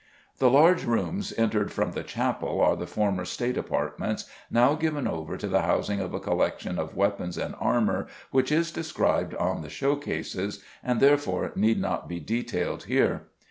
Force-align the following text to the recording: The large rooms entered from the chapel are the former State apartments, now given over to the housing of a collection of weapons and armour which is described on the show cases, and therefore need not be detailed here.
The 0.39 0.49
large 0.49 0.83
rooms 0.83 1.31
entered 1.37 1.71
from 1.71 1.91
the 1.91 2.01
chapel 2.01 2.59
are 2.59 2.75
the 2.75 2.87
former 2.87 3.23
State 3.23 3.55
apartments, 3.55 4.25
now 4.49 4.73
given 4.73 5.07
over 5.07 5.37
to 5.37 5.47
the 5.47 5.61
housing 5.61 5.99
of 5.99 6.11
a 6.15 6.19
collection 6.19 6.79
of 6.79 6.95
weapons 6.95 7.37
and 7.37 7.53
armour 7.59 8.07
which 8.31 8.51
is 8.51 8.71
described 8.71 9.35
on 9.35 9.61
the 9.61 9.69
show 9.69 9.95
cases, 9.95 10.63
and 10.83 11.01
therefore 11.01 11.51
need 11.53 11.79
not 11.79 12.09
be 12.09 12.19
detailed 12.19 12.85
here. 12.85 13.27